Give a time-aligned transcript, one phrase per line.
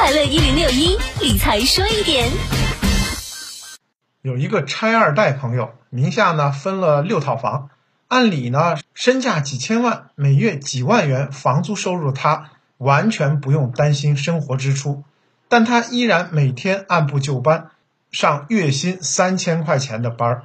[0.00, 2.26] 快乐一零六一理财说一点。
[4.22, 7.68] 有一个拆二代朋友，名下呢分了六套房，
[8.08, 15.04] 按理呢身价几千万，每月几万元房租收入，他完全不用担心生活支出，
[15.50, 17.70] 但他依然每天按部就班
[18.10, 20.44] 上月薪三千块钱的班儿，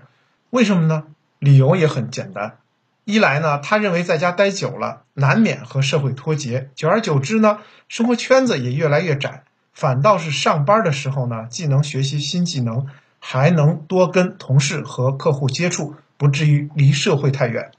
[0.50, 1.04] 为什么呢？
[1.40, 2.58] 理由也很简单。
[3.06, 9.44] 一来呢，他认为在家待久了，难免和社会脱节，久而久之呢，生活圈子也越来越窄。
[9.73, 12.88] 反倒是上班的时候呢，既能学习新技能，
[13.20, 17.70] 还能多跟同事和客户接触，不至于离社会太远。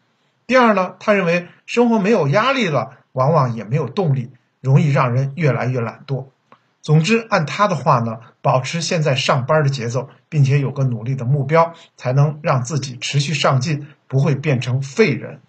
[0.46, 4.30] 第二呢，他认为生活没有压力了，往往也没有动力，
[4.60, 6.26] 容易让人越来越懒惰。
[6.86, 15.40] 总之，按他的话呢，保持现在上班的节奏，并且有个努力的目标，才能让自己持续上进，不会变成废人。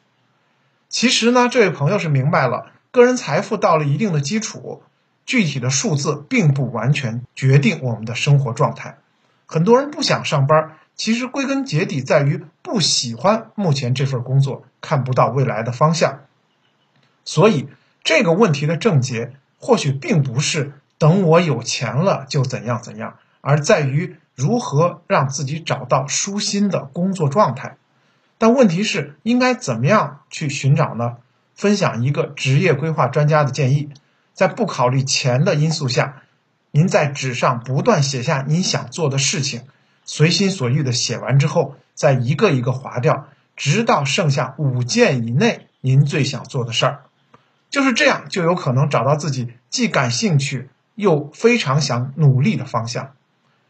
[0.90, 4.82] 其实呢，这位朋友是明白了，个人财富到了一定的基础，
[5.28, 8.98] 具体的数字并不完全决定我们的生活状态。
[9.46, 16.22] 很多人不想上班，其实归根结底在于不喜欢目前这份工作，看不到未来的方向。
[17.24, 17.68] 所以
[18.04, 20.74] 这个问题的症结，或许并不是。
[20.98, 27.78] 等我有钱了就怎样怎样，而在于如何让自己找到舒心的工作状态。
[28.38, 31.18] 但问题是，应该怎么样去寻找呢？
[31.56, 33.90] 分享一个职业规划专家的建议：
[34.34, 36.22] 在不考虑钱的因素下，
[36.70, 39.64] 您在纸上不断写下你想做的事情，
[40.06, 47.06] 随心所欲的写完之后，再一个一个划掉，直到剩下五件以内您最想做的事儿。
[47.72, 50.70] 就是这样，就有可能找到自己既感兴趣。
[50.98, 53.14] 又非常想努力的方向，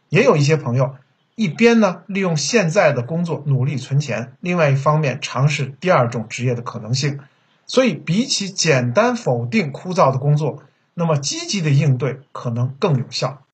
[0.08, 0.95] 也有一些朋友
[1.36, 7.19] 一边呢利用现在的工作努力存钱，另外一方面尝试第二种职业的可能性。
[7.66, 13.41] 所以，比起简单否定枯燥的工作，那么积极的应对可能更有效。